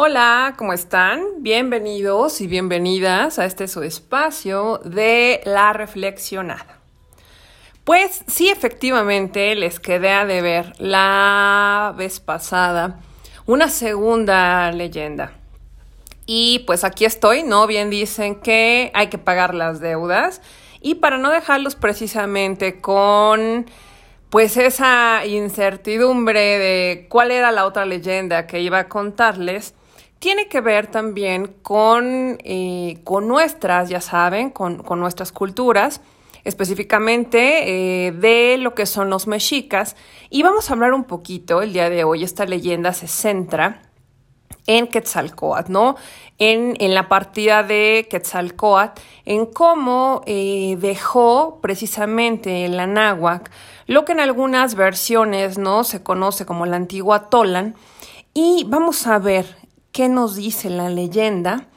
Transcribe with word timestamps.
Hola, 0.00 0.54
¿cómo 0.56 0.72
están? 0.72 1.24
Bienvenidos 1.38 2.40
y 2.40 2.46
bienvenidas 2.46 3.40
a 3.40 3.46
este 3.46 3.66
su 3.66 3.82
espacio 3.82 4.78
de 4.84 5.40
la 5.44 5.72
reflexionada. 5.72 6.78
Pues 7.82 8.22
sí, 8.28 8.48
efectivamente, 8.48 9.56
les 9.56 9.80
quedé 9.80 10.12
a 10.12 10.24
deber 10.24 10.72
la 10.78 11.92
vez 11.98 12.20
pasada 12.20 13.00
una 13.44 13.66
segunda 13.68 14.70
leyenda. 14.70 15.32
Y 16.26 16.60
pues 16.60 16.84
aquí 16.84 17.04
estoy, 17.04 17.42
¿no? 17.42 17.66
Bien 17.66 17.90
dicen 17.90 18.36
que 18.36 18.92
hay 18.94 19.08
que 19.08 19.18
pagar 19.18 19.52
las 19.52 19.80
deudas. 19.80 20.42
Y 20.80 20.94
para 20.94 21.18
no 21.18 21.28
dejarlos 21.30 21.74
precisamente 21.74 22.80
con 22.80 23.66
pues 24.30 24.58
esa 24.58 25.26
incertidumbre 25.26 26.40
de 26.40 27.06
cuál 27.08 27.32
era 27.32 27.50
la 27.50 27.64
otra 27.64 27.84
leyenda 27.84 28.46
que 28.46 28.60
iba 28.60 28.78
a 28.78 28.88
contarles, 28.88 29.74
tiene 30.18 30.48
que 30.48 30.60
ver 30.60 30.88
también 30.88 31.54
con, 31.62 32.38
eh, 32.42 32.98
con 33.04 33.28
nuestras, 33.28 33.88
ya 33.88 34.00
saben, 34.00 34.50
con, 34.50 34.82
nuestras 34.98 35.32
culturas, 35.32 36.00
específicamente 36.44 38.06
eh, 38.06 38.12
de 38.12 38.56
lo 38.58 38.74
que 38.74 38.86
son 38.86 39.10
los 39.10 39.26
mexicas. 39.26 39.96
Y 40.30 40.42
vamos 40.42 40.70
a 40.70 40.74
hablar 40.74 40.92
un 40.92 41.04
poquito 41.04 41.62
el 41.62 41.72
día 41.72 41.88
de 41.88 42.04
hoy. 42.04 42.24
Esta 42.24 42.46
leyenda 42.46 42.92
se 42.92 43.06
centra 43.06 43.82
en 44.66 44.86
Quetzalcoatl, 44.86 45.72
¿no? 45.72 45.96
En, 46.36 46.74
en, 46.78 46.94
la 46.94 47.08
partida 47.08 47.62
de 47.62 48.06
Quetzalcoatl, 48.10 49.00
en 49.24 49.46
cómo 49.46 50.22
eh, 50.26 50.76
dejó 50.78 51.58
precisamente 51.62 52.66
el 52.66 52.78
Anáhuac, 52.78 53.50
lo 53.86 54.04
que 54.04 54.12
en 54.12 54.20
algunas 54.20 54.74
versiones, 54.74 55.58
¿no? 55.58 55.84
Se 55.84 56.02
conoce 56.02 56.44
como 56.44 56.66
la 56.66 56.76
antigua 56.76 57.30
Tolan. 57.30 57.76
Y 58.34 58.64
vamos 58.68 59.06
a 59.06 59.18
ver 59.18 59.56
qué 59.92 60.08
nos 60.08 60.36
dice 60.36 60.70
la 60.70 60.90
leyenda. 60.90 61.68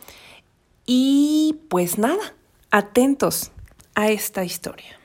Y 0.85 1.59
pues 1.69 1.97
nada, 1.97 2.33
atentos 2.71 3.51
a 3.95 4.09
esta 4.09 4.43
historia. 4.43 4.99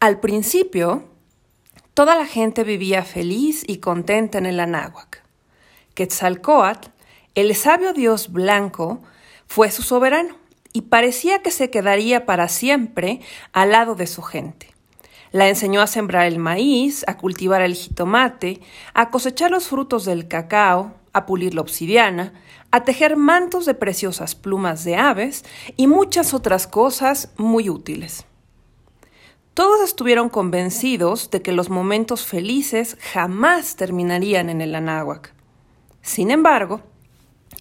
Al 0.00 0.20
principio, 0.20 1.04
toda 1.94 2.16
la 2.16 2.26
gente 2.26 2.64
vivía 2.64 3.02
feliz 3.02 3.64
y 3.66 3.78
contenta 3.78 4.38
en 4.38 4.46
el 4.46 4.60
Anáhuac. 4.60 5.22
Quetzalcoatl, 5.94 6.90
el 7.34 7.54
sabio 7.54 7.92
dios 7.92 8.30
blanco, 8.30 9.02
fue 9.46 9.70
su 9.70 9.82
soberano 9.82 10.36
y 10.72 10.82
parecía 10.82 11.40
que 11.40 11.50
se 11.50 11.70
quedaría 11.70 12.26
para 12.26 12.48
siempre 12.48 13.20
al 13.52 13.70
lado 13.70 13.94
de 13.94 14.06
su 14.06 14.20
gente. 14.20 14.74
La 15.32 15.48
enseñó 15.48 15.80
a 15.80 15.86
sembrar 15.86 16.26
el 16.26 16.38
maíz, 16.38 17.02
a 17.08 17.16
cultivar 17.16 17.62
el 17.62 17.74
jitomate, 17.74 18.60
a 18.92 19.10
cosechar 19.10 19.50
los 19.50 19.68
frutos 19.68 20.04
del 20.04 20.28
cacao, 20.28 20.94
a 21.16 21.24
pulir 21.24 21.54
la 21.54 21.62
obsidiana, 21.62 22.34
a 22.70 22.84
tejer 22.84 23.16
mantos 23.16 23.64
de 23.64 23.72
preciosas 23.72 24.34
plumas 24.34 24.84
de 24.84 24.96
aves 24.96 25.46
y 25.74 25.86
muchas 25.86 26.34
otras 26.34 26.66
cosas 26.66 27.30
muy 27.38 27.70
útiles. 27.70 28.26
Todos 29.54 29.80
estuvieron 29.80 30.28
convencidos 30.28 31.30
de 31.30 31.40
que 31.40 31.52
los 31.52 31.70
momentos 31.70 32.26
felices 32.26 32.98
jamás 33.00 33.76
terminarían 33.76 34.50
en 34.50 34.60
el 34.60 34.74
Anáhuac. 34.74 35.32
Sin 36.02 36.30
embargo, 36.30 36.82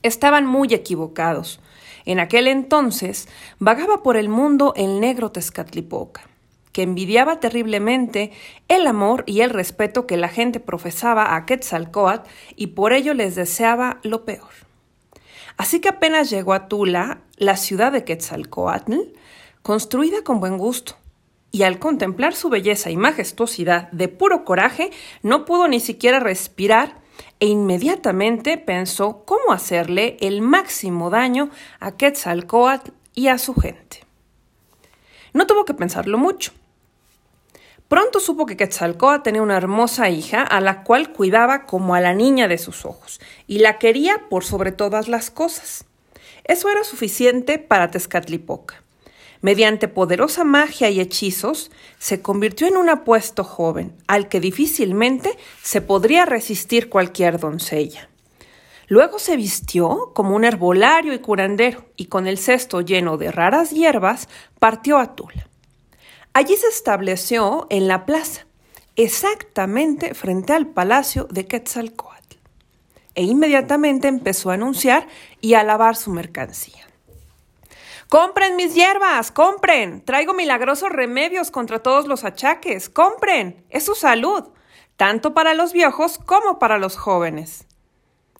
estaban 0.03 0.45
muy 0.45 0.73
equivocados. 0.73 1.61
En 2.03 2.19
aquel 2.19 2.47
entonces 2.47 3.29
vagaba 3.57 4.03
por 4.03 4.17
el 4.17 4.27
mundo 4.27 4.73
el 4.75 4.99
negro 4.99 5.31
Tezcatlipoca 5.31 6.34
que 6.75 6.81
envidiaba 6.81 7.39
terriblemente 7.39 8.33
el 8.67 8.85
amor 8.85 9.23
y 9.25 9.39
el 9.39 9.49
respeto 9.49 10.05
que 10.05 10.17
la 10.17 10.27
gente 10.27 10.59
profesaba 10.59 11.37
a 11.37 11.45
Quetzalcoatl 11.45 12.29
y 12.57 12.67
por 12.67 12.91
ello 12.91 13.13
les 13.13 13.35
deseaba 13.35 14.01
lo 14.03 14.25
peor. 14.25 14.49
Así 15.55 15.79
que 15.79 15.87
apenas 15.87 16.29
llegó 16.29 16.51
a 16.51 16.67
Tula, 16.67 17.21
la 17.37 17.55
ciudad 17.55 17.93
de 17.93 18.03
Quetzalcoatl, 18.03 18.93
construida 19.61 20.21
con 20.25 20.41
buen 20.41 20.57
gusto, 20.57 20.97
y 21.49 21.63
al 21.63 21.79
contemplar 21.79 22.35
su 22.35 22.49
belleza 22.49 22.91
y 22.91 22.97
majestuosidad 22.97 23.89
de 23.91 24.09
puro 24.09 24.43
coraje, 24.43 24.91
no 25.23 25.45
pudo 25.45 25.69
ni 25.69 25.79
siquiera 25.79 26.19
respirar 26.19 26.99
e 27.39 27.45
inmediatamente 27.47 28.57
pensó 28.57 29.23
cómo 29.23 29.53
hacerle 29.53 30.17
el 30.19 30.41
máximo 30.41 31.09
daño 31.09 31.51
a 31.79 31.95
Quetzalcoatl 31.95 32.91
y 33.13 33.29
a 33.29 33.37
su 33.37 33.55
gente. 33.55 34.03
No 35.31 35.47
tuvo 35.47 35.63
que 35.63 35.73
pensarlo 35.73 36.17
mucho. 36.17 36.51
Pronto 37.95 38.19
supo 38.19 38.45
que 38.45 38.57
Quetzalcoatl 38.57 39.23
tenía 39.23 39.41
una 39.41 39.55
hermosa 39.55 40.09
hija 40.09 40.41
a 40.41 40.59
la 40.59 40.83
cual 40.83 41.13
cuidaba 41.13 41.65
como 41.65 41.95
a 41.95 42.01
la 42.01 42.13
niña 42.13 42.49
de 42.49 42.57
sus 42.57 42.83
ojos 42.83 43.21
y 43.47 43.59
la 43.59 43.79
quería 43.79 44.25
por 44.29 44.43
sobre 44.43 44.73
todas 44.73 45.07
las 45.07 45.31
cosas. 45.31 45.85
Eso 46.43 46.69
era 46.69 46.83
suficiente 46.83 47.57
para 47.57 47.91
Tezcatlipoca. 47.91 48.83
Mediante 49.39 49.87
poderosa 49.87 50.43
magia 50.43 50.89
y 50.89 50.99
hechizos, 50.99 51.71
se 51.97 52.21
convirtió 52.21 52.67
en 52.67 52.75
un 52.75 52.89
apuesto 52.89 53.45
joven, 53.45 53.95
al 54.07 54.27
que 54.27 54.41
difícilmente 54.41 55.37
se 55.63 55.79
podría 55.79 56.25
resistir 56.25 56.89
cualquier 56.89 57.39
doncella. 57.39 58.09
Luego 58.87 59.19
se 59.19 59.37
vistió 59.37 60.11
como 60.13 60.35
un 60.35 60.43
herbolario 60.43 61.13
y 61.13 61.19
curandero, 61.19 61.85
y 61.95 62.07
con 62.07 62.27
el 62.27 62.39
cesto 62.39 62.81
lleno 62.81 63.15
de 63.15 63.31
raras 63.31 63.71
hierbas 63.71 64.27
partió 64.59 64.97
a 64.97 65.15
Tula. 65.15 65.47
Allí 66.35 66.57
se 66.57 66.67
estableció 66.67 67.65
en 67.69 67.87
la 67.87 68.05
plaza, 68.05 68.45
exactamente 68.97 70.13
frente 70.13 70.51
al 70.51 70.67
palacio 70.67 71.29
de 71.31 71.47
Quetzalcoatl, 71.47 72.35
e 73.13 73.23
inmediatamente 73.23 74.09
empezó 74.09 74.51
a 74.51 74.55
anunciar 74.55 75.07
y 75.39 75.53
a 75.53 75.63
lavar 75.63 75.95
su 75.95 76.11
mercancía. 76.11 76.89
Compren 78.09 78.57
mis 78.57 78.75
hierbas, 78.75 79.31
compren. 79.31 80.03
Traigo 80.03 80.33
milagrosos 80.33 80.89
remedios 80.89 81.51
contra 81.51 81.79
todos 81.79 82.05
los 82.05 82.25
achaques. 82.25 82.89
Compren. 82.89 83.63
Es 83.69 83.85
su 83.85 83.95
salud, 83.95 84.43
tanto 84.97 85.33
para 85.33 85.53
los 85.53 85.71
viejos 85.71 86.17
como 86.17 86.59
para 86.59 86.77
los 86.77 86.97
jóvenes. 86.97 87.63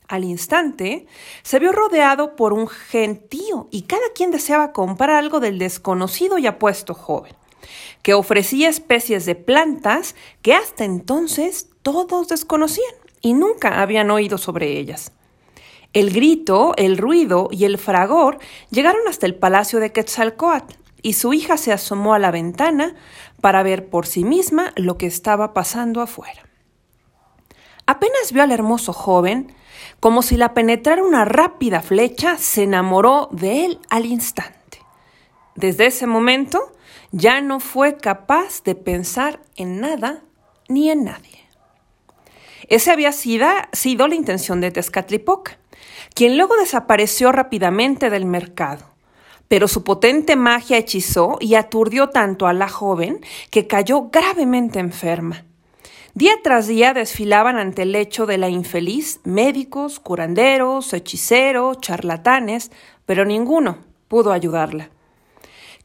Al 0.06 0.24
instante, 0.24 1.06
se 1.42 1.58
vio 1.58 1.72
rodeado 1.72 2.36
por 2.36 2.52
un 2.52 2.68
gentío 2.68 3.68
y 3.70 3.84
cada 3.84 4.10
quien 4.14 4.30
deseaba 4.32 4.72
comprar 4.72 5.10
algo 5.12 5.40
del 5.40 5.58
desconocido 5.58 6.36
y 6.36 6.46
apuesto 6.46 6.92
joven 6.92 7.34
que 8.02 8.14
ofrecía 8.14 8.68
especies 8.68 9.26
de 9.26 9.34
plantas 9.34 10.14
que 10.42 10.54
hasta 10.54 10.84
entonces 10.84 11.68
todos 11.82 12.28
desconocían 12.28 12.94
y 13.20 13.34
nunca 13.34 13.80
habían 13.80 14.10
oído 14.10 14.38
sobre 14.38 14.78
ellas. 14.78 15.12
El 15.92 16.12
grito, 16.12 16.74
el 16.76 16.98
ruido 16.98 17.48
y 17.50 17.64
el 17.64 17.78
fragor 17.78 18.38
llegaron 18.70 19.08
hasta 19.08 19.26
el 19.26 19.34
palacio 19.34 19.80
de 19.80 19.92
Quetzalcoatl, 19.92 20.74
y 21.02 21.12
su 21.12 21.32
hija 21.32 21.56
se 21.56 21.72
asomó 21.72 22.14
a 22.14 22.18
la 22.18 22.32
ventana 22.32 22.96
para 23.40 23.62
ver 23.62 23.88
por 23.88 24.06
sí 24.06 24.24
misma 24.24 24.72
lo 24.74 24.98
que 24.98 25.06
estaba 25.06 25.54
pasando 25.54 26.00
afuera. 26.00 26.42
Apenas 27.86 28.32
vio 28.32 28.42
al 28.42 28.50
hermoso 28.50 28.92
joven, 28.92 29.54
como 30.00 30.22
si 30.22 30.36
la 30.36 30.52
penetrara 30.52 31.04
una 31.04 31.24
rápida 31.24 31.80
flecha, 31.80 32.36
se 32.38 32.64
enamoró 32.64 33.28
de 33.30 33.64
él 33.64 33.78
al 33.88 34.04
instante. 34.04 34.80
Desde 35.54 35.86
ese 35.86 36.06
momento 36.06 36.72
ya 37.12 37.40
no 37.40 37.60
fue 37.60 37.96
capaz 37.96 38.62
de 38.64 38.74
pensar 38.74 39.40
en 39.56 39.80
nada 39.80 40.22
ni 40.68 40.90
en 40.90 41.04
nadie. 41.04 41.46
Esa 42.68 42.92
había 42.92 43.12
sido, 43.12 44.08
la 44.08 44.14
intención 44.14 44.60
de 44.60 44.70
Tezcatlipoca, 44.70 45.58
quien 46.14 46.36
luego 46.36 46.56
desapareció 46.56 47.30
rápidamente 47.30 48.10
del 48.10 48.26
mercado. 48.26 48.84
Pero 49.48 49.68
su 49.68 49.84
potente 49.84 50.34
magia 50.34 50.76
hechizó 50.76 51.36
y 51.40 51.54
aturdió 51.54 52.08
tanto 52.08 52.48
a 52.48 52.52
la 52.52 52.68
joven 52.68 53.20
que 53.50 53.68
cayó 53.68 54.08
gravemente 54.10 54.80
enferma. 54.80 55.44
Día 56.14 56.32
tras 56.42 56.66
día 56.66 56.94
desfilaban 56.94 57.56
ante 57.56 57.82
el 57.82 57.92
lecho 57.92 58.26
de 58.26 58.38
la 58.38 58.48
infeliz 58.48 59.20
médicos, 59.22 60.00
curanderos, 60.00 60.92
hechiceros, 60.92 61.80
charlatanes, 61.80 62.72
pero 63.04 63.24
ninguno 63.24 63.78
pudo 64.08 64.32
ayudarla. 64.32 64.90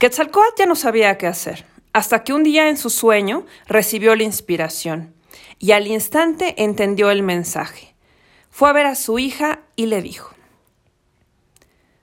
Quetzalcoatl 0.02 0.56
ya 0.58 0.66
no 0.66 0.74
sabía 0.74 1.16
qué 1.20 1.28
hacer, 1.28 1.64
hasta 1.94 2.24
que 2.24 2.34
un 2.34 2.42
día 2.42 2.70
en 2.70 2.78
su 2.78 2.90
sueño 2.90 3.46
recibió 3.68 4.16
la 4.16 4.24
inspiración 4.24 5.14
y 5.60 5.74
al 5.74 5.86
instante 5.86 6.56
entendió 6.64 7.12
el 7.12 7.22
mensaje. 7.22 7.94
Fue 8.50 8.68
a 8.68 8.74
ver 8.74 8.88
a 8.88 8.96
su 8.96 9.20
hija 9.20 9.60
y 9.76 9.86
le 9.86 10.02
dijo, 10.02 10.34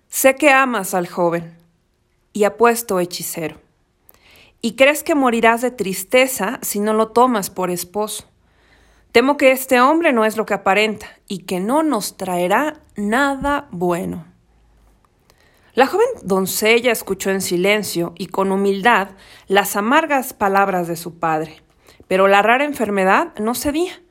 Sé 0.08 0.36
que 0.36 0.52
amas 0.52 0.94
al 0.94 1.08
joven 1.08 1.58
y 2.32 2.44
apuesto 2.44 3.00
hechicero, 3.00 3.60
y 4.60 4.76
crees 4.76 5.02
que 5.02 5.16
morirás 5.16 5.62
de 5.62 5.72
tristeza 5.72 6.60
si 6.62 6.78
no 6.78 6.92
lo 6.92 7.08
tomas 7.08 7.50
por 7.50 7.68
esposo. 7.68 8.28
Temo 9.10 9.36
que 9.36 9.50
este 9.50 9.80
hombre 9.80 10.12
no 10.12 10.24
es 10.24 10.36
lo 10.36 10.46
que 10.46 10.54
aparenta 10.54 11.08
y 11.26 11.38
que 11.38 11.58
no 11.58 11.82
nos 11.82 12.16
traerá 12.16 12.78
nada 12.94 13.66
bueno. 13.72 14.27
La 15.78 15.86
joven 15.86 16.08
doncella 16.25 16.90
escuchó 16.90 17.30
en 17.30 17.40
silencio 17.40 18.12
y 18.19 18.26
con 18.26 18.50
humildad 18.50 19.10
las 19.46 19.76
amargas 19.76 20.32
palabras 20.32 20.88
de 20.88 20.96
su 20.96 21.20
padre, 21.20 21.62
pero 22.08 22.26
la 22.26 22.42
rara 22.42 22.64
enfermedad 22.64 23.32
no 23.38 23.54
cedía, 23.54 24.02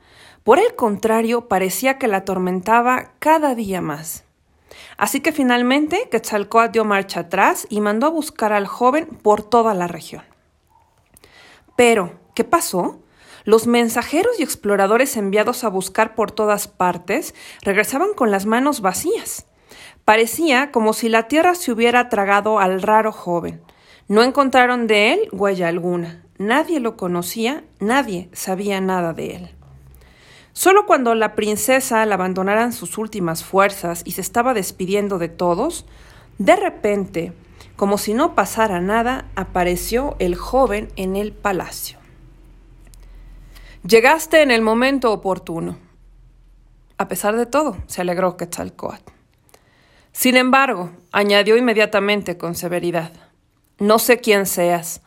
Por 0.44 0.58
el 0.58 0.76
contrario, 0.76 1.46
parecía 1.46 1.98
que 1.98 2.08
la 2.08 2.16
atormentaba 2.16 3.12
cada 3.18 3.54
día 3.54 3.82
más. 3.82 4.24
Así 4.96 5.20
que 5.20 5.30
finalmente 5.30 6.08
Quetzalcoatl 6.10 6.72
dio 6.72 6.86
marcha 6.86 7.20
atrás 7.20 7.66
y 7.68 7.82
mandó 7.82 8.06
a 8.06 8.10
buscar 8.12 8.54
al 8.54 8.66
joven 8.66 9.04
por 9.04 9.42
toda 9.42 9.74
la 9.74 9.88
región. 9.88 10.22
Pero, 11.76 12.18
¿qué 12.34 12.44
pasó? 12.44 13.02
Los 13.44 13.66
mensajeros 13.66 14.40
y 14.40 14.42
exploradores 14.42 15.18
enviados 15.18 15.64
a 15.64 15.68
buscar 15.68 16.14
por 16.14 16.30
todas 16.30 16.66
partes 16.66 17.34
regresaban 17.60 18.14
con 18.14 18.30
las 18.30 18.46
manos 18.46 18.80
vacías. 18.80 19.47
Parecía 20.08 20.72
como 20.72 20.94
si 20.94 21.10
la 21.10 21.28
tierra 21.28 21.54
se 21.54 21.70
hubiera 21.70 22.08
tragado 22.08 22.60
al 22.60 22.80
raro 22.80 23.12
joven. 23.12 23.60
No 24.08 24.22
encontraron 24.22 24.86
de 24.86 25.12
él 25.12 25.28
huella 25.32 25.68
alguna. 25.68 26.24
Nadie 26.38 26.80
lo 26.80 26.96
conocía, 26.96 27.62
nadie 27.78 28.30
sabía 28.32 28.80
nada 28.80 29.12
de 29.12 29.36
él. 29.36 29.50
Solo 30.54 30.86
cuando 30.86 31.14
la 31.14 31.34
princesa 31.34 32.06
la 32.06 32.14
abandonaran 32.14 32.72
sus 32.72 32.96
últimas 32.96 33.44
fuerzas 33.44 34.00
y 34.06 34.12
se 34.12 34.22
estaba 34.22 34.54
despidiendo 34.54 35.18
de 35.18 35.28
todos, 35.28 35.84
de 36.38 36.56
repente, 36.56 37.34
como 37.76 37.98
si 37.98 38.14
no 38.14 38.34
pasara 38.34 38.80
nada, 38.80 39.26
apareció 39.36 40.16
el 40.20 40.36
joven 40.36 40.88
en 40.96 41.16
el 41.16 41.32
palacio. 41.32 41.98
Llegaste 43.86 44.40
en 44.40 44.52
el 44.52 44.62
momento 44.62 45.12
oportuno. 45.12 45.76
A 46.96 47.08
pesar 47.08 47.36
de 47.36 47.44
todo, 47.44 47.76
se 47.86 48.00
alegró 48.00 48.38
Quetzalcoatl. 48.38 49.17
Sin 50.18 50.36
embargo, 50.36 50.90
añadió 51.12 51.56
inmediatamente 51.56 52.36
con 52.36 52.56
severidad, 52.56 53.12
no 53.78 54.00
sé 54.00 54.18
quién 54.18 54.46
seas, 54.46 55.00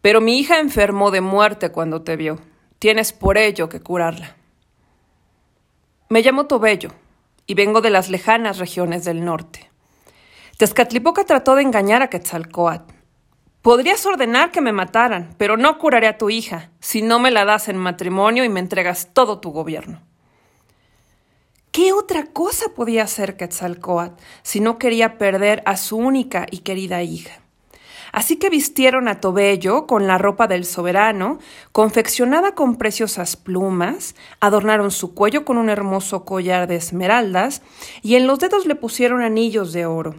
pero 0.00 0.20
mi 0.20 0.38
hija 0.38 0.60
enfermó 0.60 1.10
de 1.10 1.20
muerte 1.20 1.72
cuando 1.72 2.02
te 2.02 2.14
vio. 2.14 2.38
Tienes 2.78 3.12
por 3.12 3.36
ello 3.36 3.68
que 3.68 3.80
curarla. 3.80 4.36
Me 6.08 6.22
llamo 6.22 6.46
Tobello 6.46 6.90
y 7.48 7.54
vengo 7.54 7.80
de 7.80 7.90
las 7.90 8.08
lejanas 8.10 8.58
regiones 8.58 9.04
del 9.04 9.24
norte. 9.24 9.72
Tezcatlipoca 10.56 11.24
trató 11.24 11.56
de 11.56 11.62
engañar 11.62 12.02
a 12.02 12.08
Quetzalcoatl. 12.08 12.94
Podrías 13.60 14.06
ordenar 14.06 14.52
que 14.52 14.60
me 14.60 14.70
mataran, 14.70 15.34
pero 15.36 15.56
no 15.56 15.78
curaré 15.78 16.06
a 16.06 16.16
tu 16.16 16.30
hija 16.30 16.70
si 16.78 17.02
no 17.02 17.18
me 17.18 17.32
la 17.32 17.44
das 17.44 17.68
en 17.68 17.76
matrimonio 17.76 18.44
y 18.44 18.48
me 18.48 18.60
entregas 18.60 19.08
todo 19.12 19.40
tu 19.40 19.50
gobierno. 19.50 20.00
¿Qué 21.74 21.92
otra 21.92 22.26
cosa 22.26 22.66
podía 22.68 23.02
hacer 23.02 23.36
Quetzalcoatl 23.36 24.22
si 24.44 24.60
no 24.60 24.78
quería 24.78 25.18
perder 25.18 25.60
a 25.66 25.76
su 25.76 25.96
única 25.96 26.46
y 26.48 26.58
querida 26.58 27.02
hija? 27.02 27.40
Así 28.12 28.36
que 28.36 28.48
vistieron 28.48 29.08
a 29.08 29.20
Tobello 29.20 29.88
con 29.88 30.06
la 30.06 30.16
ropa 30.16 30.46
del 30.46 30.66
soberano, 30.66 31.40
confeccionada 31.72 32.54
con 32.54 32.76
preciosas 32.76 33.34
plumas, 33.34 34.14
adornaron 34.38 34.92
su 34.92 35.14
cuello 35.14 35.44
con 35.44 35.58
un 35.58 35.68
hermoso 35.68 36.24
collar 36.24 36.68
de 36.68 36.76
esmeraldas 36.76 37.60
y 38.02 38.14
en 38.14 38.28
los 38.28 38.38
dedos 38.38 38.66
le 38.66 38.76
pusieron 38.76 39.20
anillos 39.20 39.72
de 39.72 39.84
oro. 39.84 40.14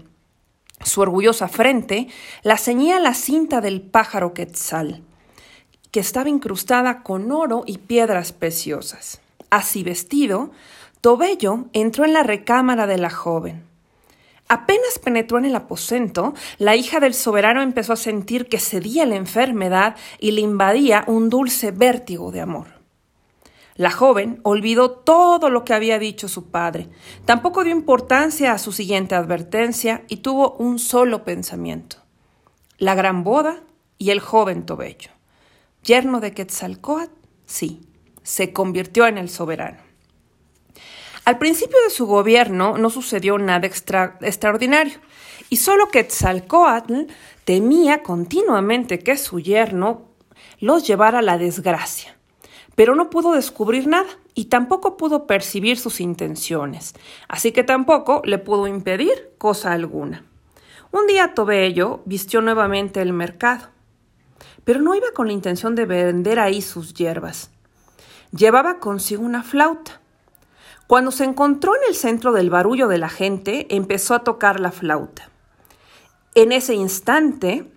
Su 0.83 0.99
orgullosa 0.99 1.47
frente 1.47 2.09
la 2.43 2.57
ceñía 2.57 2.99
la 2.99 3.13
cinta 3.13 3.61
del 3.61 3.81
pájaro 3.81 4.33
quetzal, 4.33 5.03
que 5.91 6.01
estaba 6.01 6.27
incrustada 6.27 7.01
con 7.01 7.31
oro 7.31 7.63
y 7.65 7.77
piedras 7.77 8.33
preciosas. 8.33 9.21
Así 9.49 9.83
vestido, 9.83 10.51
Tobello 11.05 11.65
entró 11.71 12.03
en 12.03 12.13
la 12.13 12.23
recámara 12.23 12.87
de 12.87 12.97
la 12.97 13.11
joven. 13.11 13.61
Apenas 14.47 14.97
penetró 14.97 15.37
en 15.37 15.45
el 15.45 15.55
aposento, 15.55 16.33
la 16.57 16.75
hija 16.75 16.99
del 16.99 17.13
soberano 17.13 17.61
empezó 17.61 17.93
a 17.93 17.95
sentir 17.95 18.47
que 18.47 18.59
cedía 18.59 19.05
la 19.05 19.15
enfermedad 19.15 19.95
y 20.17 20.31
le 20.31 20.41
invadía 20.41 21.03
un 21.05 21.29
dulce 21.29 21.69
vértigo 21.69 22.31
de 22.31 22.41
amor. 22.41 22.69
La 23.75 23.91
joven 23.91 24.39
olvidó 24.41 24.89
todo 24.89 25.51
lo 25.51 25.63
que 25.63 25.75
había 25.75 25.99
dicho 25.99 26.27
su 26.27 26.49
padre, 26.49 26.89
tampoco 27.25 27.63
dio 27.63 27.71
importancia 27.71 28.51
a 28.51 28.57
su 28.57 28.71
siguiente 28.71 29.13
advertencia 29.13 30.05
y 30.07 30.17
tuvo 30.17 30.55
un 30.57 30.79
solo 30.79 31.23
pensamiento. 31.23 31.97
La 32.79 32.95
gran 32.95 33.23
boda 33.23 33.61
y 33.99 34.09
el 34.09 34.21
joven 34.21 34.65
Tobello. 34.65 35.11
Yerno 35.83 36.19
de 36.19 36.33
Quetzalcoatl, 36.33 37.13
sí, 37.45 37.87
se 38.23 38.53
convirtió 38.53 39.05
en 39.05 39.19
el 39.19 39.29
soberano. 39.29 39.84
Al 41.25 41.39
principio 41.39 41.79
de 41.83 41.89
su 41.89 42.05
gobierno 42.05 42.77
no 42.77 42.91
sucedió 42.91 43.39
nada 43.39 43.65
extraordinario, 43.65 44.99
y 45.49 45.57
solo 45.57 45.87
Quetzalcoatl 45.87 47.07
temía 47.45 48.03
continuamente 48.03 48.99
que 48.99 49.17
su 49.17 49.39
yerno 49.39 50.03
los 50.59 50.85
llevara 50.85 51.19
a 51.19 51.23
la 51.23 51.39
desgracia. 51.39 52.15
Pero 52.75 52.93
no 52.93 53.09
pudo 53.09 53.33
descubrir 53.33 53.87
nada 53.87 54.09
y 54.35 54.45
tampoco 54.45 54.97
pudo 54.97 55.25
percibir 55.25 55.79
sus 55.79 55.99
intenciones, 55.99 56.93
así 57.27 57.51
que 57.51 57.63
tampoco 57.63 58.21
le 58.23 58.37
pudo 58.37 58.67
impedir 58.67 59.31
cosa 59.39 59.71
alguna. 59.71 60.25
Un 60.91 61.07
día 61.07 61.33
Tobello 61.33 62.01
vistió 62.05 62.41
nuevamente 62.41 63.01
el 63.01 63.13
mercado, 63.13 63.69
pero 64.63 64.79
no 64.79 64.93
iba 64.93 65.07
con 65.15 65.25
la 65.25 65.33
intención 65.33 65.73
de 65.73 65.85
vender 65.85 66.37
ahí 66.37 66.61
sus 66.61 66.93
hierbas. 66.93 67.49
Llevaba 68.31 68.77
consigo 68.79 69.23
una 69.23 69.41
flauta 69.41 70.01
cuando 70.87 71.11
se 71.11 71.23
encontró 71.23 71.75
en 71.75 71.81
el 71.87 71.95
centro 71.95 72.31
del 72.31 72.49
barullo 72.49 72.87
de 72.87 72.97
la 72.97 73.09
gente, 73.09 73.65
empezó 73.69 74.13
a 74.13 74.23
tocar 74.23 74.59
la 74.59 74.71
flauta. 74.71 75.29
En 76.35 76.51
ese 76.51 76.75
instante 76.75 77.71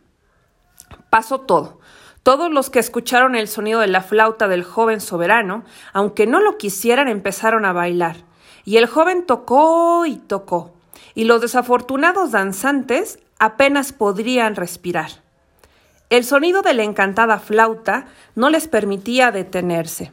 pasó 1.10 1.40
todo. 1.40 1.78
Todos 2.22 2.50
los 2.50 2.68
que 2.68 2.80
escucharon 2.80 3.34
el 3.36 3.48
sonido 3.48 3.80
de 3.80 3.86
la 3.86 4.02
flauta 4.02 4.48
del 4.48 4.64
joven 4.64 5.00
soberano, 5.00 5.64
aunque 5.92 6.26
no 6.26 6.40
lo 6.40 6.58
quisieran, 6.58 7.08
empezaron 7.08 7.64
a 7.64 7.72
bailar. 7.72 8.16
Y 8.64 8.76
el 8.76 8.86
joven 8.86 9.24
tocó 9.24 10.04
y 10.04 10.16
tocó, 10.16 10.74
y 11.14 11.24
los 11.24 11.40
desafortunados 11.40 12.32
danzantes 12.32 13.18
apenas 13.38 13.92
podrían 13.92 14.56
respirar. 14.56 15.10
El 16.10 16.24
sonido 16.24 16.60
de 16.60 16.74
la 16.74 16.82
encantada 16.82 17.38
flauta 17.38 18.06
no 18.34 18.50
les 18.50 18.68
permitía 18.68 19.30
detenerse. 19.30 20.12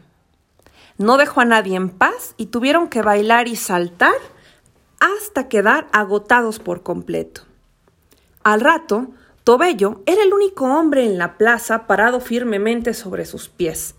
No 0.98 1.18
dejó 1.18 1.42
a 1.42 1.46
nadie 1.46 1.76
en 1.76 1.90
paz 1.90 2.36
y 2.38 2.48
tuvieron 2.48 2.88
que 2.88 3.02
bailar 3.02 3.48
y 3.48 3.56
saltar 3.56 4.16
hasta 5.00 5.50
quedar 5.50 5.88
agotados 5.92 6.60
por 6.60 6.84
completo. 6.84 7.42
Al 8.44 8.62
rato, 8.62 9.10
Tobello 9.44 10.02
era 10.06 10.24
el 10.24 10.34
único 10.34 10.66
hombre 10.66 11.06
en 11.06 11.18
la 11.18 11.38
plaza 11.38 11.86
parado 11.86 12.22
firmemente 12.22 12.94
sobre 12.94 13.26
sus 13.26 13.50
pies. 13.50 13.96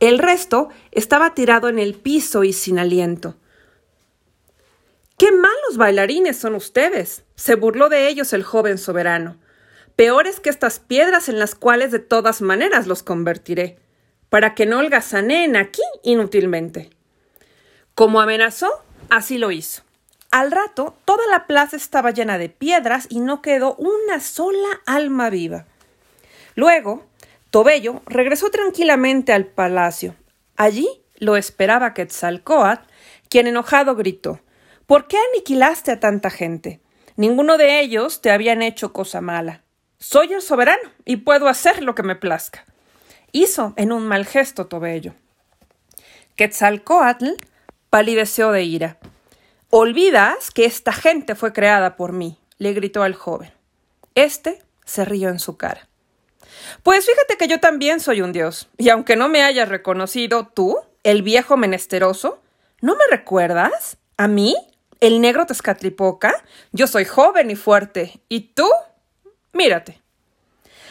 El 0.00 0.18
resto 0.18 0.68
estaba 0.92 1.34
tirado 1.34 1.68
en 1.68 1.78
el 1.78 1.94
piso 1.94 2.44
y 2.44 2.52
sin 2.52 2.78
aliento. 2.78 3.36
¡Qué 5.16 5.32
malos 5.32 5.76
bailarines 5.76 6.36
son 6.36 6.54
ustedes! 6.54 7.24
se 7.34 7.54
burló 7.54 7.88
de 7.88 8.08
ellos 8.08 8.32
el 8.32 8.44
joven 8.44 8.78
soberano. 8.78 9.36
Peores 9.96 10.38
que 10.38 10.50
estas 10.50 10.78
piedras 10.78 11.28
en 11.28 11.38
las 11.38 11.54
cuales 11.54 11.90
de 11.90 11.98
todas 11.98 12.42
maneras 12.42 12.86
los 12.86 13.02
convertiré 13.02 13.78
para 14.30 14.54
que 14.54 14.66
no 14.66 14.78
holgazaneen 14.78 15.56
aquí 15.56 15.82
inútilmente. 16.02 16.90
Como 17.94 18.20
amenazó, 18.20 18.68
así 19.10 19.38
lo 19.38 19.50
hizo. 19.50 19.82
Al 20.30 20.50
rato, 20.50 20.96
toda 21.04 21.26
la 21.26 21.46
plaza 21.46 21.76
estaba 21.76 22.10
llena 22.10 22.36
de 22.36 22.50
piedras 22.50 23.06
y 23.08 23.20
no 23.20 23.40
quedó 23.40 23.74
una 23.76 24.20
sola 24.20 24.68
alma 24.84 25.30
viva. 25.30 25.66
Luego, 26.54 27.06
Tobello 27.50 28.02
regresó 28.06 28.50
tranquilamente 28.50 29.32
al 29.32 29.46
palacio. 29.46 30.14
Allí 30.56 30.86
lo 31.16 31.36
esperaba 31.36 31.94
Quetzalcoatl, 31.94 32.84
quien 33.30 33.46
enojado 33.46 33.96
gritó: 33.96 34.40
¿Por 34.86 35.08
qué 35.08 35.16
aniquilaste 35.30 35.92
a 35.92 36.00
tanta 36.00 36.28
gente? 36.28 36.80
Ninguno 37.16 37.56
de 37.56 37.80
ellos 37.80 38.20
te 38.20 38.30
habían 38.30 38.60
hecho 38.60 38.92
cosa 38.92 39.22
mala. 39.22 39.62
Soy 39.98 40.34
el 40.34 40.42
soberano 40.42 40.90
y 41.06 41.16
puedo 41.16 41.48
hacer 41.48 41.82
lo 41.82 41.94
que 41.94 42.02
me 42.02 42.16
plazca 42.16 42.67
hizo 43.32 43.74
en 43.76 43.92
un 43.92 44.06
mal 44.06 44.26
gesto 44.26 44.66
Tobello. 44.66 45.14
Quetzalcoatl 46.36 47.32
palideció 47.90 48.52
de 48.52 48.62
ira. 48.62 48.98
Olvidas 49.70 50.50
que 50.50 50.64
esta 50.64 50.92
gente 50.92 51.34
fue 51.34 51.52
creada 51.52 51.96
por 51.96 52.12
mí, 52.12 52.38
le 52.58 52.72
gritó 52.72 53.02
al 53.02 53.14
joven. 53.14 53.52
Este 54.14 54.62
se 54.84 55.04
rió 55.04 55.28
en 55.28 55.38
su 55.38 55.56
cara. 55.56 55.88
Pues 56.82 57.06
fíjate 57.06 57.36
que 57.36 57.48
yo 57.48 57.60
también 57.60 58.00
soy 58.00 58.20
un 58.20 58.32
dios, 58.32 58.68
y 58.78 58.88
aunque 58.88 59.16
no 59.16 59.28
me 59.28 59.42
hayas 59.42 59.68
reconocido 59.68 60.48
tú, 60.48 60.78
el 61.02 61.22
viejo 61.22 61.56
menesteroso, 61.56 62.40
¿no 62.80 62.94
me 62.94 63.04
recuerdas? 63.10 63.98
¿A 64.16 64.28
mí? 64.28 64.56
¿El 65.00 65.20
negro 65.20 65.46
Tezcatlipoca? 65.46 66.42
Yo 66.72 66.86
soy 66.86 67.04
joven 67.04 67.50
y 67.50 67.56
fuerte, 67.56 68.20
¿y 68.28 68.52
tú? 68.54 68.68
Mírate. 69.52 70.02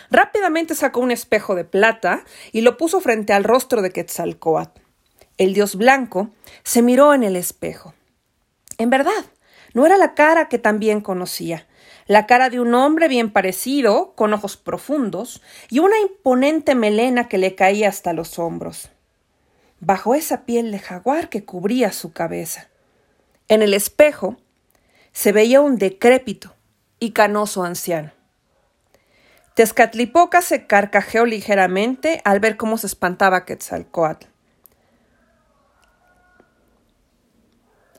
Rápidamente 0.10 0.76
sacó 0.76 1.00
un 1.00 1.12
espejo 1.12 1.56
de 1.56 1.66
plata 1.66 2.24
y 2.52 2.62
lo 2.62 2.78
puso 2.78 3.02
frente 3.02 3.34
al 3.34 3.44
rostro 3.44 3.82
de 3.82 3.92
Quetzalcoatl. 3.92 4.82
El 5.38 5.54
dios 5.54 5.76
blanco 5.76 6.30
se 6.64 6.82
miró 6.82 7.14
en 7.14 7.24
el 7.24 7.36
espejo. 7.36 7.94
En 8.78 8.90
verdad, 8.90 9.26
no 9.74 9.86
era 9.86 9.98
la 9.98 10.16
cara 10.16 10.48
que 10.48 10.58
también 10.58 11.02
conocía, 11.02 11.68
la 12.08 12.26
cara 12.26 12.50
de 12.50 12.60
un 12.60 12.74
hombre 12.74 13.08
bien 13.08 13.32
parecido, 13.32 14.14
con 14.16 14.34
ojos 14.34 14.58
profundos 14.58 15.42
y 15.70 15.80
una 15.80 16.00
imponente 16.00 16.74
melena 16.74 17.28
que 17.28 17.38
le 17.38 17.54
caía 17.56 17.90
hasta 17.90 18.14
los 18.14 18.40
hombros. 18.40 18.90
bajo 19.80 20.16
esa 20.16 20.46
piel 20.46 20.72
de 20.72 20.80
jaguar 20.80 21.30
que 21.30 21.46
cubría 21.46 21.92
su 21.92 22.12
cabeza. 22.12 22.70
En 23.48 23.62
el 23.62 23.74
espejo 23.74 24.38
se 25.12 25.32
veía 25.32 25.62
un 25.62 25.78
decrépito 25.78 26.56
y 27.00 27.12
canoso 27.12 27.64
anciano. 27.64 28.12
Tezcatlipoca 29.58 30.44
se 30.44 30.68
carcajeó 30.68 31.26
ligeramente 31.26 32.22
al 32.26 32.40
ver 32.40 32.58
cómo 32.58 32.78
se 32.78 32.86
espantaba 32.86 33.44
Quetzalcoatl. 33.44 34.28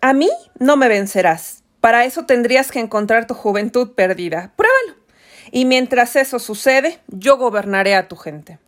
A 0.01 0.13
mí 0.13 0.31
no 0.61 0.77
me 0.77 0.87
vencerás. 0.87 1.65
Para 1.81 2.05
eso 2.05 2.27
tendrías 2.27 2.71
que 2.71 2.79
encontrar 2.79 3.27
tu 3.27 3.35
juventud 3.35 3.97
perdida. 3.97 4.53
Pruébalo. 4.55 5.03
Y 5.51 5.65
mientras 5.65 6.15
eso 6.15 6.39
sucede, 6.39 7.01
yo 7.09 7.39
gobernaré 7.39 7.97
a 7.97 8.07
tu 8.07 8.15
gente. 8.15 8.61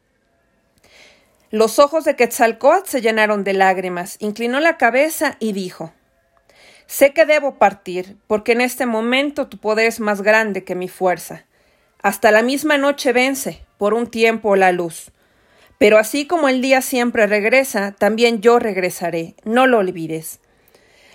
Los 1.51 1.79
ojos 1.79 2.05
de 2.05 2.17
Quetzalcoatl 2.17 2.91
se 2.91 3.01
llenaron 3.01 3.45
de 3.45 3.53
lágrimas, 3.53 4.17
inclinó 4.19 4.59
la 4.59 4.79
cabeza 4.79 5.37
y 5.39 5.53
dijo: 5.53 5.93
Sé 6.89 7.13
que 7.13 7.25
debo 7.25 7.55
partir, 7.55 8.17
porque 8.27 8.51
en 8.51 8.63
este 8.63 8.85
momento 8.85 9.47
tu 9.47 9.59
poder 9.59 9.87
es 9.87 10.01
más 10.01 10.23
grande 10.23 10.65
que 10.65 10.75
mi 10.75 10.89
fuerza. 10.89 11.45
Hasta 12.03 12.31
la 12.31 12.43
misma 12.43 12.79
noche 12.79 13.13
vence, 13.13 13.65
por 13.77 13.93
un 13.95 14.07
tiempo, 14.07 14.57
la 14.57 14.73
luz. 14.73 15.13
Pero 15.79 15.99
así 15.99 16.27
como 16.27 16.49
el 16.49 16.63
día 16.63 16.83
siempre 16.83 17.27
regresa, 17.27 17.93
también 17.93 18.41
yo 18.41 18.59
regresaré, 18.59 19.35
no 19.45 19.67
lo 19.67 19.79
olvides. 19.79 20.41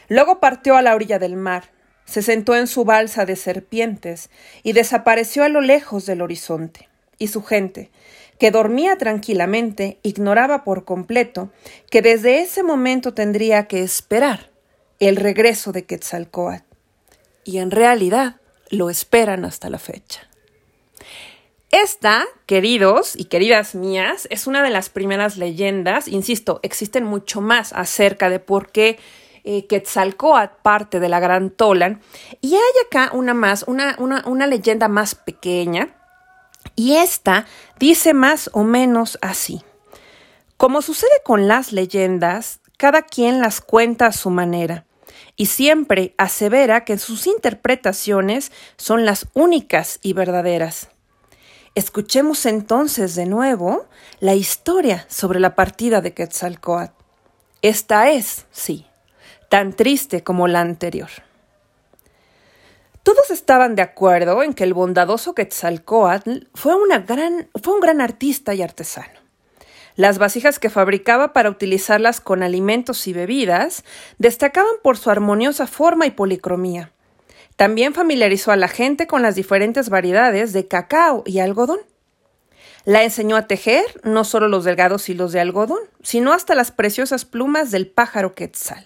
Luego 0.10 0.40
partió 0.40 0.76
a 0.76 0.82
la 0.82 0.96
orilla 0.96 1.20
del 1.20 1.36
mar, 1.36 1.72
se 2.06 2.22
sentó 2.22 2.56
en 2.56 2.68
su 2.68 2.86
balsa 2.86 3.26
de 3.26 3.36
serpientes 3.36 4.30
y 4.62 4.74
desapareció 4.74 5.44
a 5.44 5.50
lo 5.50 5.62
lejos 5.62 6.06
del 6.06 6.22
horizonte. 6.22 6.88
Y 7.18 7.28
su 7.28 7.44
gente, 7.44 7.90
que 8.38 8.52
dormía 8.52 8.98
tranquilamente, 8.98 10.00
ignoraba 10.04 10.64
por 10.64 10.86
completo 10.86 11.52
que 11.90 12.02
desde 12.02 12.42
ese 12.42 12.62
momento 12.62 13.14
tendría 13.14 13.68
que 13.68 13.82
esperar 13.82 14.52
el 15.00 15.16
regreso 15.16 15.72
de 15.72 15.86
Quetzalcoatl. 15.86 16.64
Y 17.44 17.58
en 17.58 17.72
realidad 17.72 18.38
lo 18.70 18.90
esperan 18.90 19.46
hasta 19.46 19.70
la 19.70 19.80
fecha. 19.80 20.28
Esta, 21.84 22.24
queridos 22.46 23.18
y 23.18 23.26
queridas 23.26 23.76
mías, 23.76 24.30
es 24.32 24.48
una 24.48 24.64
de 24.64 24.70
las 24.70 24.88
primeras 24.88 25.36
leyendas, 25.36 26.08
insisto, 26.08 26.62
existen 26.64 27.04
mucho 27.04 27.42
más 27.42 27.74
acerca 27.74 28.30
de 28.30 28.40
por 28.40 28.72
qué 28.72 28.98
eh, 29.44 29.68
Quetzalcoatl 29.68 30.56
parte 30.62 31.02
de 31.02 31.10
la 31.10 31.20
Gran 31.20 31.50
Tolan. 31.50 32.00
Y 32.40 32.56
hay 32.56 32.62
acá 32.88 33.10
una 33.12 33.34
más, 33.34 33.66
una, 33.68 33.98
una, 34.00 34.24
una 34.26 34.48
leyenda 34.48 34.88
más 34.88 35.16
pequeña, 35.16 35.94
y 36.78 36.96
esta 36.96 37.46
dice 37.78 38.14
más 38.14 38.50
o 38.54 38.64
menos 38.64 39.20
así. 39.22 39.62
Como 40.56 40.82
sucede 40.82 41.22
con 41.26 41.50
las 41.50 41.74
leyendas, 41.74 42.62
cada 42.78 43.02
quien 43.02 43.42
las 43.42 43.60
cuenta 43.60 44.06
a 44.06 44.14
su 44.14 44.30
manera 44.30 44.86
y 45.36 45.48
siempre 45.48 46.16
asevera 46.18 46.86
que 46.86 46.98
sus 46.98 47.28
interpretaciones 47.28 48.54
son 48.78 49.04
las 49.04 49.28
únicas 49.34 50.00
y 50.02 50.14
verdaderas. 50.14 50.95
Escuchemos 51.76 52.46
entonces 52.46 53.16
de 53.16 53.26
nuevo 53.26 53.86
la 54.22 54.34
historia 54.34 55.06
sobre 55.10 55.42
la 55.42 55.56
partida 55.56 56.00
de 56.00 56.14
Quetzalcoatl. 56.14 56.94
Esta 57.62 58.12
es, 58.12 58.46
sí, 58.50 58.86
tan 59.50 59.74
triste 59.74 60.24
como 60.24 60.48
la 60.48 60.62
anterior. 60.62 61.10
Todos 63.04 63.30
estaban 63.30 63.76
de 63.76 63.82
acuerdo 63.82 64.42
en 64.42 64.54
que 64.54 64.64
el 64.64 64.74
bondadoso 64.74 65.36
Quetzalcoatl 65.36 66.48
fue, 66.54 66.74
fue 67.62 67.74
un 67.74 67.82
gran 67.82 68.00
artista 68.00 68.54
y 68.54 68.62
artesano. 68.62 69.20
Las 69.98 70.18
vasijas 70.18 70.60
que 70.60 70.70
fabricaba 70.70 71.34
para 71.34 71.50
utilizarlas 71.50 72.22
con 72.22 72.42
alimentos 72.42 73.06
y 73.08 73.12
bebidas 73.12 73.84
destacaban 74.18 74.76
por 74.82 74.98
su 74.98 75.10
armoniosa 75.10 75.68
forma 75.68 76.06
y 76.06 76.12
policromía. 76.12 76.94
También 77.56 77.94
familiarizó 77.94 78.52
a 78.52 78.58
la 78.58 78.68
gente 78.68 79.08
con 79.08 79.22
las 79.22 79.36
diferentes 79.36 79.90
variedades 79.90 80.52
de 80.52 80.68
cacao 80.68 81.24
y 81.26 81.40
algodón. 81.40 81.80
La 82.84 83.04
enseñó 83.04 83.36
a 83.38 83.48
tejer 83.48 83.84
no 84.04 84.26
solo 84.26 84.48
los 84.48 84.66
delgados 84.66 85.08
hilos 85.10 85.32
de 85.32 85.40
algodón, 85.40 85.80
sino 86.04 86.34
hasta 86.34 86.54
las 86.54 86.72
preciosas 86.72 87.26
plumas 87.26 87.72
del 87.72 87.88
pájaro 87.88 88.36
quetzal. 88.36 88.86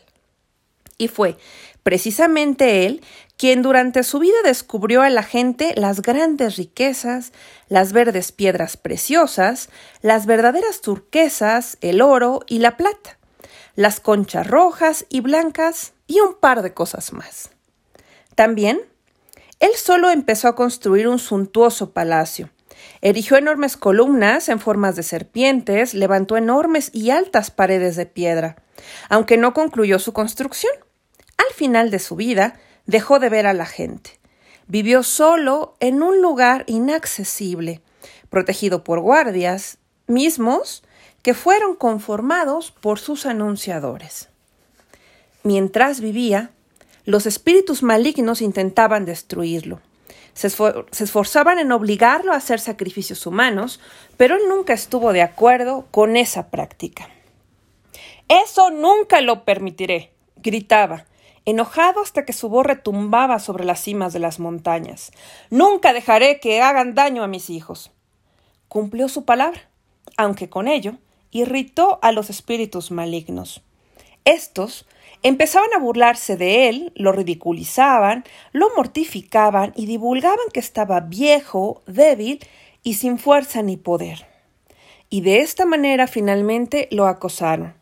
Y 0.97 1.07
fue 1.07 1.37
precisamente 1.83 2.85
él 2.85 3.01
quien 3.37 3.61
durante 3.61 4.03
su 4.03 4.19
vida 4.19 4.37
descubrió 4.43 5.01
a 5.01 5.09
la 5.09 5.23
gente 5.23 5.73
las 5.75 6.01
grandes 6.01 6.57
riquezas, 6.57 7.31
las 7.69 7.93
verdes 7.93 8.31
piedras 8.31 8.77
preciosas, 8.77 9.69
las 10.01 10.25
verdaderas 10.25 10.81
turquesas, 10.81 11.77
el 11.81 12.01
oro 12.01 12.41
y 12.47 12.59
la 12.59 12.77
plata, 12.77 13.17
las 13.75 14.01
conchas 14.01 14.45
rojas 14.45 15.05
y 15.09 15.21
blancas 15.21 15.93
y 16.05 16.19
un 16.19 16.35
par 16.35 16.61
de 16.61 16.73
cosas 16.73 17.13
más. 17.13 17.49
También, 18.39 18.79
él 19.59 19.71
solo 19.75 20.09
empezó 20.09 20.47
a 20.47 20.55
construir 20.55 21.09
un 21.09 21.19
suntuoso 21.19 21.91
palacio. 21.91 22.49
Erigió 23.01 23.35
enormes 23.35 23.75
columnas 23.75 24.47
en 24.47 24.61
formas 24.61 24.95
de 24.95 25.03
serpientes, 25.03 25.93
levantó 25.93 26.37
enormes 26.37 26.89
y 26.93 27.09
altas 27.09 27.51
paredes 27.51 27.97
de 27.97 28.05
piedra, 28.05 28.55
aunque 29.09 29.35
no 29.35 29.53
concluyó 29.53 29.99
su 29.99 30.13
construcción. 30.13 30.71
Al 31.35 31.53
final 31.53 31.91
de 31.91 31.99
su 31.99 32.15
vida, 32.15 32.57
dejó 32.85 33.19
de 33.19 33.27
ver 33.27 33.45
a 33.45 33.53
la 33.53 33.65
gente. 33.65 34.21
Vivió 34.67 35.03
solo 35.03 35.75
en 35.81 36.01
un 36.01 36.21
lugar 36.21 36.63
inaccesible, 36.67 37.81
protegido 38.29 38.85
por 38.85 39.01
guardias, 39.01 39.79
mismos 40.07 40.81
que 41.23 41.33
fueron 41.33 41.75
conformados 41.75 42.71
por 42.71 42.99
sus 42.99 43.25
anunciadores. 43.25 44.29
Mientras 45.43 45.99
vivía, 45.99 46.51
los 47.09 47.25
espíritus 47.25 47.81
malignos 47.81 48.39
intentaban 48.39 49.03
destruirlo. 49.03 49.81
Se, 50.33 50.45
esforzaban 50.47 51.57
en 51.57 51.71
obligarlo 51.71 52.33
a 52.33 52.35
hacer 52.35 52.59
sacrificios 52.59 53.25
humanos, 53.25 53.79
pero 54.15 54.35
él 54.35 54.43
nunca 54.47 54.73
estuvo 54.73 55.11
de 55.11 55.23
acuerdo 55.23 55.87
con 55.89 56.17
esa 56.17 56.51
práctica. 56.51 57.09
Eso 58.27 58.69
nunca 58.69 59.21
lo 59.21 59.43
permitiré, 59.43 60.13
gritaba, 60.35 61.07
enojado 61.45 62.01
hasta 62.01 62.25
que 62.25 62.33
su 62.33 62.47
voz 62.47 62.67
retumbaba 62.67 63.39
sobre 63.39 63.65
las 63.65 63.81
cimas 63.81 64.13
de 64.13 64.19
las 64.19 64.39
montañas. 64.39 65.11
Nunca 65.49 65.93
dejaré 65.93 66.39
que 66.39 66.61
hagan 66.61 66.93
daño 66.93 67.23
a 67.23 67.27
mis 67.27 67.49
hijos. 67.49 67.91
Cumplió 68.67 69.09
su 69.09 69.25
palabra, 69.25 69.67
aunque 70.15 70.47
con 70.47 70.67
ello 70.67 70.93
irritó 71.31 71.97
a 72.03 72.11
los 72.11 72.29
espíritus 72.29 72.91
malignos. 72.91 73.63
Estos 74.25 74.85
empezaban 75.23 75.69
a 75.75 75.79
burlarse 75.79 76.37
de 76.37 76.69
él, 76.69 76.91
lo 76.95 77.11
ridiculizaban, 77.11 78.23
lo 78.51 78.69
mortificaban 78.75 79.73
y 79.75 79.85
divulgaban 79.85 80.37
que 80.53 80.59
estaba 80.59 80.99
viejo, 81.01 81.81
débil 81.87 82.39
y 82.83 82.95
sin 82.95 83.17
fuerza 83.17 83.61
ni 83.61 83.77
poder. 83.77 84.27
Y 85.09 85.21
de 85.21 85.39
esta 85.39 85.65
manera 85.65 86.07
finalmente 86.07 86.87
lo 86.91 87.07
acosaron. 87.07 87.73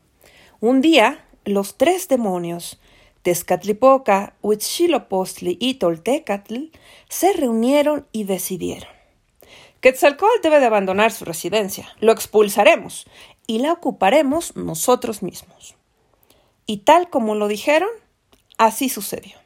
Un 0.60 0.82
día, 0.82 1.26
los 1.46 1.78
tres 1.78 2.08
demonios, 2.08 2.80
Tezcatlipoca, 3.22 4.36
Huitzilopochtli 4.42 5.58
y 5.60 5.76
Toltecatl 5.76 6.72
se 7.10 7.34
reunieron 7.34 8.08
y 8.12 8.24
decidieron. 8.24 8.90
Quetzalcóatl 9.82 10.42
debe 10.42 10.60
de 10.60 10.66
abandonar 10.66 11.12
su 11.12 11.26
residencia, 11.26 11.88
lo 12.00 12.12
expulsaremos 12.12 13.06
y 13.46 13.60
la 13.60 13.74
ocuparemos 13.74 14.56
nosotros 14.56 15.22
mismos. 15.22 15.77
Y 16.68 16.80
tal 16.80 17.10
como 17.10 17.34
lo 17.34 17.48
dijeron, 17.48 17.90
así 18.58 18.90
sucedió. 18.90 19.38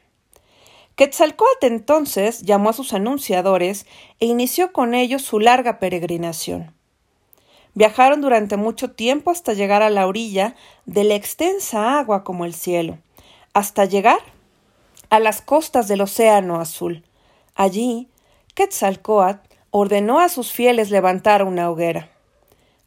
Quetzalcóatl 0.96 1.66
entonces 1.66 2.42
llamó 2.42 2.70
a 2.70 2.74
sus 2.74 2.92
anunciadores 2.92 3.86
e 4.20 4.26
inició 4.26 4.72
con 4.72 4.92
ellos 4.92 5.22
su 5.22 5.40
larga 5.40 5.78
peregrinación. 5.78 6.74
Viajaron 7.74 8.20
durante 8.20 8.58
mucho 8.58 8.90
tiempo 8.90 9.30
hasta 9.30 9.54
llegar 9.54 9.82
a 9.82 9.88
la 9.88 10.06
orilla 10.06 10.54
de 10.84 11.04
la 11.04 11.14
extensa 11.14 11.98
agua 11.98 12.24
como 12.24 12.44
el 12.44 12.52
cielo, 12.52 12.98
hasta 13.54 13.86
llegar 13.86 14.20
a 15.08 15.18
las 15.18 15.40
costas 15.40 15.88
del 15.88 16.02
Océano 16.02 16.60
Azul. 16.60 17.04
Allí, 17.54 18.08
Quetzalcoatl 18.54 19.48
ordenó 19.70 20.20
a 20.20 20.28
sus 20.28 20.52
fieles 20.52 20.90
levantar 20.90 21.42
una 21.42 21.70
hoguera. 21.70 22.10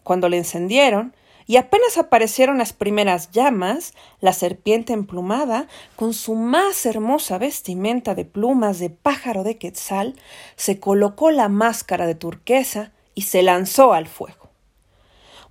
Cuando 0.04 0.30
la 0.30 0.38
encendieron, 0.38 1.16
y 1.48 1.58
apenas 1.58 1.98
aparecieron 1.98 2.58
las 2.58 2.74
primeras 2.74 3.32
llamas, 3.32 3.94
la 4.20 4.34
serpiente 4.34 4.94
emplumada, 4.94 5.68
con 5.96 6.14
su 6.14 6.36
más 6.36 6.86
hermosa 6.86 7.38
vestimenta 7.38 8.16
de 8.16 8.26
plumas 8.26 8.80
de 8.80 8.90
pájaro 8.90 9.44
de 9.44 9.58
quetzal, 9.58 10.16
se 10.56 10.80
colocó 10.80 11.30
la 11.32 11.50
máscara 11.50 12.08
de 12.08 12.16
turquesa 12.16 12.92
y 13.14 13.24
se 13.24 13.44
lanzó 13.44 13.94
al 13.94 14.08
fuego. 14.08 14.50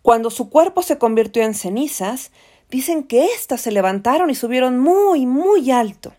Cuando 0.02 0.30
su 0.30 0.50
cuerpo 0.50 0.82
se 0.82 0.98
convirtió 0.98 1.44
en 1.44 1.54
cenizas, 1.54 2.32
dicen 2.70 3.04
que 3.04 3.26
éstas 3.26 3.60
se 3.60 3.70
levantaron 3.70 4.30
y 4.30 4.34
subieron 4.34 4.78
muy, 4.78 5.26
muy 5.26 5.70
alto. 5.70 6.12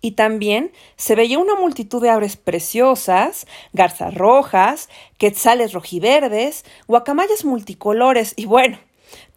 Y 0.00 0.12
también 0.12 0.70
se 0.96 1.16
veía 1.16 1.40
una 1.40 1.56
multitud 1.56 2.00
de 2.00 2.10
aves 2.10 2.36
preciosas, 2.36 3.48
garzas 3.72 4.14
rojas, 4.14 4.88
quetzales 5.16 5.72
rojiverdes, 5.72 6.64
guacamayas 6.86 7.44
multicolores 7.44 8.34
y 8.36 8.46
bueno, 8.46 8.78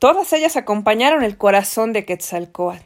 Todas 0.01 0.33
ellas 0.33 0.57
acompañaron 0.57 1.23
el 1.23 1.37
corazón 1.37 1.93
de 1.93 2.05
Quetzalcoatl, 2.05 2.85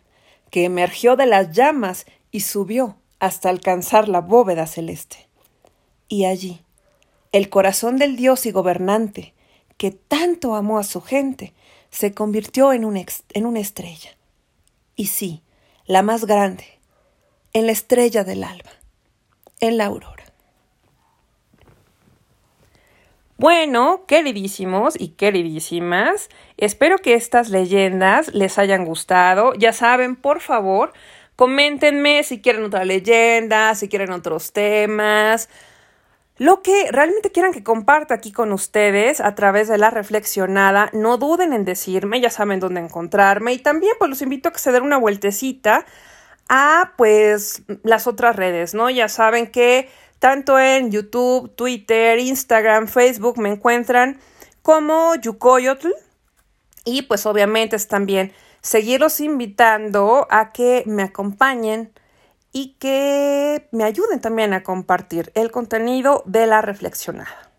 que 0.51 0.65
emergió 0.65 1.15
de 1.15 1.25
las 1.25 1.53
llamas 1.53 2.05
y 2.29 2.41
subió 2.41 2.97
hasta 3.19 3.47
alcanzar 3.47 4.09
la 4.09 4.19
bóveda 4.19 4.67
celeste. 4.67 5.29
Y 6.09 6.25
allí, 6.25 6.59
el 7.31 7.47
corazón 7.47 7.95
del 7.95 8.17
dios 8.17 8.45
y 8.45 8.51
gobernante, 8.51 9.33
que 9.77 9.91
tanto 9.91 10.55
amó 10.55 10.77
a 10.77 10.83
su 10.83 10.99
gente, 10.99 11.53
se 11.89 12.13
convirtió 12.13 12.73
en, 12.73 12.83
una 12.83 13.59
estrella. 13.61 14.17
Y 14.97 15.05
sí, 15.05 15.41
la 15.85 16.01
más 16.01 16.25
grande, 16.25 16.65
en 17.53 17.65
la 17.65 17.71
estrella 17.71 18.25
del 18.25 18.43
alba, 18.43 18.71
en 19.61 19.77
la 19.77 19.85
aurora. 19.85 20.14
Bueno, 23.37 24.05
queridísimos 24.07 24.95
y 24.97 25.09
queridísimas, 25.09 26.29
espero 26.55 26.99
que 26.99 27.15
estas 27.15 27.49
leyendas 27.49 28.33
les 28.33 28.57
hayan 28.57 28.85
gustado. 28.85 29.53
Ya 29.55 29.73
saben, 29.73 30.15
por 30.15 30.39
favor, 30.39 30.93
coméntenme 31.35 32.23
si 32.23 32.41
quieren 32.41 32.63
otra 32.63 32.85
leyenda, 32.85 33.75
si 33.75 33.89
quieren 33.89 34.11
otros 34.13 34.53
temas, 34.53 35.49
lo 36.37 36.61
que 36.61 36.89
realmente 36.91 37.29
quieran 37.31 37.51
que 37.51 37.61
comparta 37.61 38.13
aquí 38.13 38.31
con 38.31 38.53
ustedes 38.53 39.19
a 39.19 39.35
través 39.35 39.67
de 39.67 39.79
la 39.79 39.89
reflexionada, 39.89 40.89
no 40.93 41.17
duden 41.17 41.51
en 41.51 41.65
decirme, 41.65 42.21
ya 42.21 42.29
saben 42.29 42.61
dónde 42.61 42.79
encontrarme 42.79 43.51
y 43.51 43.59
también 43.59 43.95
pues 43.99 44.09
los 44.09 44.21
invito 44.21 44.47
a 44.47 44.53
que 44.53 44.59
se 44.59 44.71
den 44.71 44.83
una 44.83 44.97
vueltecita 44.97 45.85
a 46.47 46.93
pues 46.97 47.63
las 47.83 48.07
otras 48.07 48.35
redes, 48.37 48.73
¿no? 48.73 48.89
Ya 48.89 49.09
saben 49.09 49.47
que 49.47 49.89
tanto 50.19 50.59
en 50.59 50.91
YouTube, 50.91 51.55
Twitter, 51.55 52.19
Instagram, 52.19 52.87
Facebook 52.87 53.37
me 53.37 53.49
encuentran 53.49 54.19
como 54.61 55.15
Yukoyotl. 55.15 55.89
Y 56.83 57.03
pues 57.03 57.25
obviamente 57.25 57.75
es 57.75 57.87
también 57.87 58.31
seguirlos 58.61 59.19
invitando 59.19 60.27
a 60.29 60.51
que 60.51 60.83
me 60.85 61.03
acompañen 61.03 61.91
y 62.51 62.75
que 62.79 63.67
me 63.71 63.83
ayuden 63.83 64.21
también 64.21 64.53
a 64.53 64.63
compartir 64.63 65.31
el 65.35 65.51
contenido 65.51 66.23
de 66.25 66.47
la 66.47 66.61
reflexionada. 66.61 67.51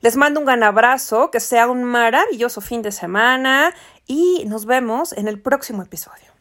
Les 0.00 0.16
mando 0.16 0.40
un 0.40 0.46
gran 0.46 0.64
abrazo, 0.64 1.30
que 1.30 1.38
sea 1.38 1.68
un 1.68 1.84
maravilloso 1.84 2.60
fin 2.60 2.82
de 2.82 2.90
semana 2.90 3.72
y 4.06 4.44
nos 4.46 4.66
vemos 4.66 5.12
en 5.12 5.28
el 5.28 5.40
próximo 5.40 5.82
episodio. 5.82 6.31